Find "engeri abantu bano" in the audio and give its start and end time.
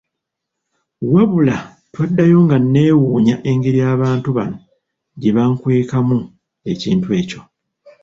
3.51-4.57